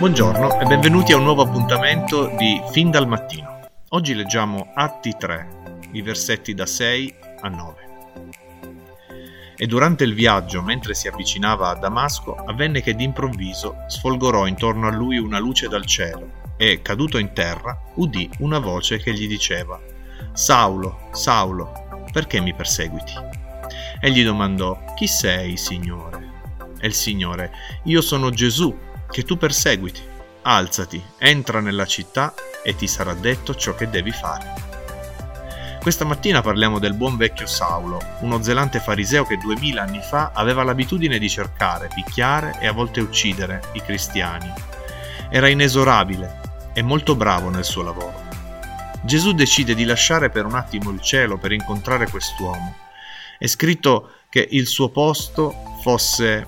Buongiorno 0.00 0.58
e 0.58 0.64
benvenuti 0.64 1.12
a 1.12 1.18
un 1.18 1.24
nuovo 1.24 1.42
appuntamento 1.42 2.34
di 2.38 2.58
Fin 2.70 2.90
dal 2.90 3.06
mattino. 3.06 3.68
Oggi 3.90 4.14
leggiamo 4.14 4.72
Atti 4.74 5.14
3, 5.18 5.48
i 5.92 6.00
versetti 6.00 6.54
da 6.54 6.64
6 6.64 7.14
a 7.42 7.48
9. 7.48 7.74
E 9.58 9.66
durante 9.66 10.04
il 10.04 10.14
viaggio, 10.14 10.62
mentre 10.62 10.94
si 10.94 11.06
avvicinava 11.06 11.68
a 11.68 11.74
Damasco, 11.74 12.34
avvenne 12.34 12.80
che 12.80 12.94
d'improvviso 12.94 13.84
sfolgorò 13.88 14.46
intorno 14.46 14.86
a 14.86 14.90
lui 14.90 15.18
una 15.18 15.38
luce 15.38 15.68
dal 15.68 15.84
cielo 15.84 16.30
e, 16.56 16.80
caduto 16.80 17.18
in 17.18 17.34
terra, 17.34 17.78
udì 17.96 18.26
una 18.38 18.58
voce 18.58 18.96
che 18.96 19.12
gli 19.12 19.28
diceva 19.28 19.78
Saulo, 20.32 21.10
Saulo, 21.12 22.06
perché 22.10 22.40
mi 22.40 22.54
perseguiti? 22.54 23.12
Egli 24.00 24.24
domandò 24.24 24.82
Chi 24.94 25.06
sei, 25.06 25.58
Signore? 25.58 26.28
E 26.80 26.86
il 26.86 26.94
Signore, 26.94 27.52
io 27.84 28.00
sono 28.00 28.30
Gesù, 28.30 28.74
che 29.10 29.24
tu 29.24 29.36
perseguiti. 29.36 30.00
Alzati, 30.42 31.02
entra 31.18 31.60
nella 31.60 31.86
città 31.86 32.32
e 32.62 32.74
ti 32.74 32.86
sarà 32.86 33.12
detto 33.14 33.54
ciò 33.54 33.74
che 33.74 33.90
devi 33.90 34.10
fare. 34.10 34.68
Questa 35.80 36.04
mattina 36.04 36.42
parliamo 36.42 36.78
del 36.78 36.94
buon 36.94 37.16
vecchio 37.16 37.46
Saulo, 37.46 38.00
uno 38.20 38.42
zelante 38.42 38.80
fariseo 38.80 39.24
che 39.24 39.38
duemila 39.38 39.82
anni 39.82 40.00
fa 40.00 40.30
aveva 40.34 40.62
l'abitudine 40.62 41.18
di 41.18 41.28
cercare, 41.28 41.88
picchiare 41.94 42.58
e 42.60 42.66
a 42.66 42.72
volte 42.72 43.00
uccidere 43.00 43.62
i 43.72 43.82
cristiani. 43.82 44.52
Era 45.30 45.48
inesorabile 45.48 46.40
e 46.74 46.82
molto 46.82 47.14
bravo 47.16 47.48
nel 47.48 47.64
suo 47.64 47.82
lavoro. 47.82 48.28
Gesù 49.02 49.32
decide 49.32 49.74
di 49.74 49.84
lasciare 49.84 50.28
per 50.28 50.44
un 50.44 50.54
attimo 50.54 50.90
il 50.90 51.00
cielo 51.00 51.38
per 51.38 51.52
incontrare 51.52 52.08
quest'uomo. 52.10 52.76
È 53.38 53.46
scritto 53.46 54.12
che 54.28 54.46
il 54.50 54.66
suo 54.66 54.90
posto 54.90 55.54
fosse 55.82 56.46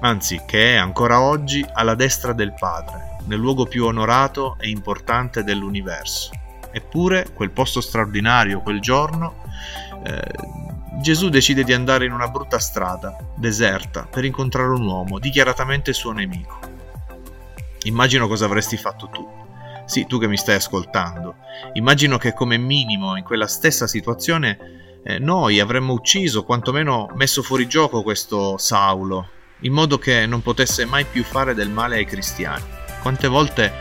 anzi 0.00 0.42
che 0.46 0.74
è 0.74 0.76
ancora 0.76 1.20
oggi 1.20 1.64
alla 1.72 1.94
destra 1.94 2.32
del 2.32 2.54
Padre, 2.58 3.16
nel 3.26 3.38
luogo 3.38 3.66
più 3.66 3.84
onorato 3.84 4.56
e 4.58 4.68
importante 4.68 5.44
dell'universo. 5.44 6.30
Eppure, 6.72 7.30
quel 7.34 7.50
posto 7.50 7.80
straordinario, 7.80 8.60
quel 8.60 8.80
giorno, 8.80 9.42
eh, 10.04 10.20
Gesù 11.00 11.28
decide 11.28 11.64
di 11.64 11.72
andare 11.72 12.04
in 12.04 12.12
una 12.12 12.28
brutta 12.28 12.58
strada, 12.58 13.16
deserta, 13.36 14.06
per 14.10 14.24
incontrare 14.24 14.68
un 14.68 14.84
uomo, 14.84 15.18
dichiaratamente 15.18 15.92
suo 15.92 16.12
nemico. 16.12 16.58
Immagino 17.84 18.28
cosa 18.28 18.44
avresti 18.44 18.76
fatto 18.76 19.08
tu. 19.08 19.28
Sì, 19.86 20.06
tu 20.06 20.18
che 20.18 20.28
mi 20.28 20.36
stai 20.36 20.56
ascoltando. 20.56 21.36
Immagino 21.72 22.16
che 22.18 22.32
come 22.32 22.56
minimo 22.58 23.16
in 23.16 23.24
quella 23.24 23.48
stessa 23.48 23.86
situazione 23.86 25.00
eh, 25.02 25.18
noi 25.18 25.58
avremmo 25.58 25.94
ucciso, 25.94 26.44
quantomeno 26.44 27.08
messo 27.14 27.42
fuori 27.42 27.66
gioco 27.66 28.02
questo 28.02 28.56
Saulo, 28.58 29.26
in 29.60 29.72
modo 29.72 29.98
che 29.98 30.26
non 30.26 30.42
potesse 30.42 30.84
mai 30.84 31.04
più 31.04 31.24
fare 31.24 31.54
del 31.54 31.70
male 31.70 31.96
ai 31.96 32.04
cristiani. 32.04 32.64
Quante 33.02 33.28
volte, 33.28 33.72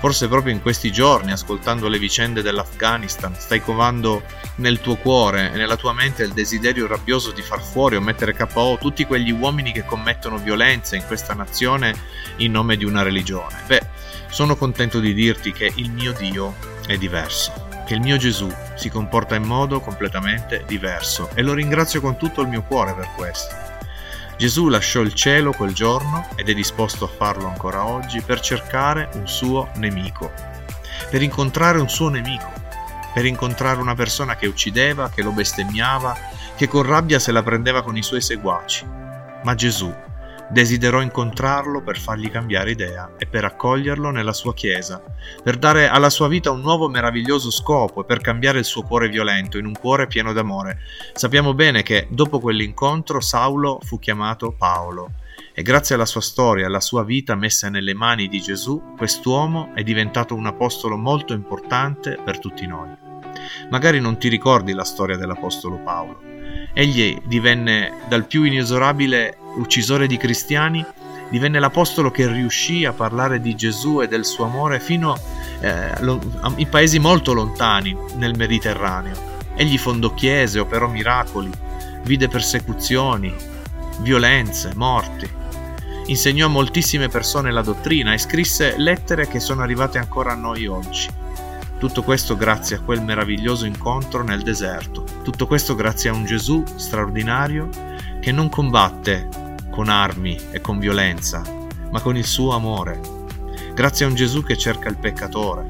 forse 0.00 0.28
proprio 0.28 0.52
in 0.52 0.62
questi 0.62 0.90
giorni, 0.90 1.32
ascoltando 1.32 1.88
le 1.88 1.98
vicende 1.98 2.42
dell'Afghanistan, 2.42 3.34
stai 3.36 3.60
covando 3.60 4.22
nel 4.56 4.80
tuo 4.80 4.96
cuore 4.96 5.52
e 5.52 5.56
nella 5.56 5.76
tua 5.76 5.92
mente 5.92 6.22
il 6.22 6.32
desiderio 6.32 6.86
rabbioso 6.86 7.30
di 7.32 7.42
far 7.42 7.62
fuori 7.62 7.96
o 7.96 8.00
mettere 8.00 8.34
KO 8.34 8.78
tutti 8.80 9.04
quegli 9.04 9.30
uomini 9.30 9.72
che 9.72 9.84
commettono 9.84 10.38
violenza 10.38 10.96
in 10.96 11.04
questa 11.06 11.34
nazione 11.34 11.94
in 12.36 12.52
nome 12.52 12.76
di 12.76 12.84
una 12.84 13.02
religione. 13.02 13.62
Beh, 13.66 13.86
sono 14.28 14.56
contento 14.56 15.00
di 15.00 15.14
dirti 15.14 15.52
che 15.52 15.72
il 15.74 15.90
mio 15.90 16.12
Dio 16.12 16.54
è 16.86 16.96
diverso 16.96 17.70
che 17.84 17.94
il 17.94 18.00
mio 18.00 18.16
Gesù 18.16 18.48
si 18.76 18.88
comporta 18.88 19.34
in 19.34 19.42
modo 19.42 19.80
completamente 19.80 20.64
diverso 20.66 21.30
e 21.34 21.42
lo 21.42 21.52
ringrazio 21.52 22.00
con 22.00 22.16
tutto 22.16 22.40
il 22.40 22.48
mio 22.48 22.62
cuore 22.62 22.94
per 22.94 23.08
questo. 23.16 23.71
Gesù 24.42 24.66
lasciò 24.66 25.02
il 25.02 25.14
cielo 25.14 25.52
quel 25.52 25.72
giorno 25.72 26.26
ed 26.34 26.48
è 26.48 26.52
disposto 26.52 27.04
a 27.04 27.08
farlo 27.08 27.46
ancora 27.46 27.86
oggi 27.86 28.20
per 28.22 28.40
cercare 28.40 29.08
un 29.14 29.28
suo 29.28 29.70
nemico, 29.76 30.32
per 31.10 31.22
incontrare 31.22 31.78
un 31.78 31.88
suo 31.88 32.08
nemico, 32.08 32.50
per 33.14 33.24
incontrare 33.24 33.80
una 33.80 33.94
persona 33.94 34.34
che 34.34 34.48
uccideva, 34.48 35.10
che 35.10 35.22
lo 35.22 35.30
bestemmiava, 35.30 36.18
che 36.56 36.66
con 36.66 36.82
rabbia 36.82 37.20
se 37.20 37.30
la 37.30 37.44
prendeva 37.44 37.84
con 37.84 37.96
i 37.96 38.02
suoi 38.02 38.20
seguaci. 38.20 38.84
Ma 39.44 39.54
Gesù 39.54 39.94
desiderò 40.52 41.00
incontrarlo 41.00 41.82
per 41.82 41.98
fargli 41.98 42.30
cambiare 42.30 42.72
idea 42.72 43.14
e 43.16 43.26
per 43.26 43.44
accoglierlo 43.44 44.10
nella 44.10 44.34
sua 44.34 44.52
chiesa, 44.52 45.02
per 45.42 45.56
dare 45.56 45.88
alla 45.88 46.10
sua 46.10 46.28
vita 46.28 46.50
un 46.50 46.60
nuovo 46.60 46.88
meraviglioso 46.88 47.50
scopo 47.50 48.02
e 48.02 48.04
per 48.04 48.20
cambiare 48.20 48.58
il 48.58 48.66
suo 48.66 48.82
cuore 48.82 49.08
violento 49.08 49.56
in 49.56 49.64
un 49.64 49.72
cuore 49.72 50.06
pieno 50.06 50.34
d'amore. 50.34 50.80
Sappiamo 51.14 51.54
bene 51.54 51.82
che 51.82 52.06
dopo 52.10 52.38
quell'incontro 52.38 53.20
Saulo 53.20 53.80
fu 53.82 53.98
chiamato 53.98 54.52
Paolo 54.52 55.12
e 55.54 55.62
grazie 55.62 55.94
alla 55.94 56.06
sua 56.06 56.20
storia 56.20 56.66
alla 56.66 56.80
sua 56.80 57.02
vita 57.02 57.34
messa 57.34 57.70
nelle 57.70 57.94
mani 57.94 58.28
di 58.28 58.40
Gesù, 58.40 58.94
quest'uomo 58.96 59.70
è 59.74 59.82
diventato 59.82 60.34
un 60.34 60.46
apostolo 60.46 60.98
molto 60.98 61.32
importante 61.32 62.18
per 62.22 62.38
tutti 62.38 62.66
noi. 62.66 62.90
Magari 63.70 64.00
non 64.00 64.18
ti 64.18 64.28
ricordi 64.28 64.72
la 64.74 64.84
storia 64.84 65.16
dell'apostolo 65.16 65.78
Paolo. 65.78 66.20
Egli 66.74 67.20
divenne 67.24 68.04
dal 68.08 68.26
più 68.26 68.44
inesorabile 68.44 69.38
uccisore 69.56 70.06
di 70.06 70.16
cristiani, 70.16 70.84
divenne 71.30 71.58
l'apostolo 71.58 72.10
che 72.10 72.26
riuscì 72.30 72.84
a 72.84 72.92
parlare 72.92 73.40
di 73.40 73.54
Gesù 73.54 74.02
e 74.02 74.08
del 74.08 74.24
suo 74.24 74.44
amore 74.44 74.80
fino 74.80 75.18
eh, 75.60 75.92
in 76.56 76.68
paesi 76.68 76.98
molto 76.98 77.32
lontani 77.32 77.96
nel 78.16 78.36
Mediterraneo. 78.36 79.30
Egli 79.54 79.78
fondò 79.78 80.12
chiese, 80.14 80.58
operò 80.58 80.88
miracoli, 80.88 81.50
vide 82.04 82.28
persecuzioni, 82.28 83.34
violenze, 84.00 84.72
morti. 84.74 85.28
Insegnò 86.06 86.46
a 86.46 86.50
moltissime 86.50 87.08
persone 87.08 87.52
la 87.52 87.62
dottrina 87.62 88.12
e 88.12 88.18
scrisse 88.18 88.74
lettere 88.76 89.28
che 89.28 89.40
sono 89.40 89.62
arrivate 89.62 89.98
ancora 89.98 90.32
a 90.32 90.36
noi 90.36 90.66
oggi. 90.66 91.08
Tutto 91.78 92.02
questo 92.02 92.36
grazie 92.36 92.76
a 92.76 92.80
quel 92.80 93.02
meraviglioso 93.02 93.64
incontro 93.64 94.22
nel 94.22 94.42
deserto. 94.42 95.04
Tutto 95.22 95.46
questo 95.46 95.74
grazie 95.74 96.10
a 96.10 96.12
un 96.12 96.24
Gesù 96.24 96.62
straordinario 96.76 97.68
che 98.20 98.32
non 98.32 98.48
combatte 98.48 99.28
con 99.72 99.88
armi 99.88 100.38
e 100.50 100.60
con 100.60 100.78
violenza, 100.78 101.42
ma 101.90 102.00
con 102.02 102.16
il 102.16 102.26
suo 102.26 102.52
amore. 102.52 103.00
Grazie 103.72 104.04
a 104.04 104.08
un 104.08 104.14
Gesù 104.14 104.44
che 104.44 104.58
cerca 104.58 104.90
il 104.90 104.98
peccatore, 104.98 105.64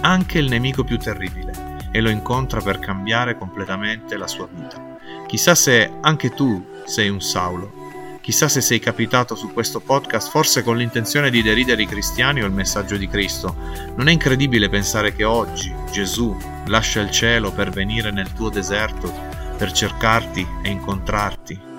anche 0.00 0.38
il 0.38 0.48
nemico 0.48 0.82
più 0.82 0.98
terribile, 0.98 1.52
e 1.92 2.00
lo 2.00 2.08
incontra 2.08 2.62
per 2.62 2.78
cambiare 2.78 3.36
completamente 3.36 4.16
la 4.16 4.26
sua 4.26 4.48
vita. 4.50 4.96
Chissà 5.26 5.54
se 5.54 5.92
anche 6.00 6.30
tu 6.30 6.64
sei 6.86 7.10
un 7.10 7.20
Saulo. 7.20 7.82
Chissà 8.22 8.48
se 8.48 8.62
sei 8.62 8.78
capitato 8.78 9.34
su 9.34 9.52
questo 9.52 9.80
podcast 9.80 10.30
forse 10.30 10.62
con 10.62 10.78
l'intenzione 10.78 11.28
di 11.28 11.42
deridere 11.42 11.82
i 11.82 11.86
cristiani 11.86 12.42
o 12.42 12.46
il 12.46 12.52
messaggio 12.52 12.96
di 12.96 13.06
Cristo. 13.06 13.54
Non 13.96 14.08
è 14.08 14.12
incredibile 14.12 14.70
pensare 14.70 15.14
che 15.14 15.24
oggi 15.24 15.70
Gesù 15.92 16.34
lascia 16.68 17.00
il 17.00 17.10
cielo 17.10 17.52
per 17.52 17.68
venire 17.68 18.10
nel 18.10 18.32
tuo 18.32 18.48
deserto, 18.48 19.12
per 19.58 19.72
cercarti 19.72 20.46
e 20.62 20.70
incontrarti. 20.70 21.72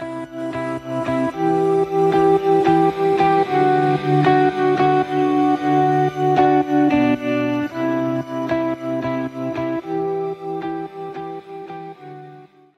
Música 4.06 4.65